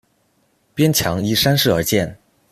[0.73, 2.17] 边墙依山势而建。